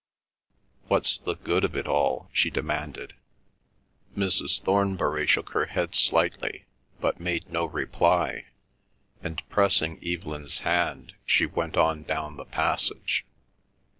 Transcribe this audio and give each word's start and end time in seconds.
.""What's 0.87 1.19
the 1.19 1.35
good 1.35 1.63
of 1.63 1.75
it 1.75 1.85
all?" 1.85 2.27
she 2.33 2.49
demanded. 2.49 3.13
Mrs. 4.17 4.59
Thornbury 4.59 5.27
shook 5.27 5.51
her 5.51 5.67
head 5.67 5.93
slightly 5.93 6.65
but 6.99 7.19
made 7.19 7.51
no 7.51 7.65
reply, 7.65 8.45
and 9.21 9.47
pressing 9.49 10.03
Evelyn's 10.03 10.61
hand 10.61 11.13
she 11.23 11.45
went 11.45 11.77
on 11.77 12.01
down 12.01 12.35
the 12.35 12.45
passage. 12.45 13.25